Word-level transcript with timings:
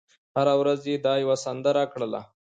هره 0.35 0.53
ورځ 0.61 0.81
یې 0.91 0.95
دا 1.05 1.13
یوه 1.23 1.35
سندره 1.45 1.83
کړله 1.93 2.21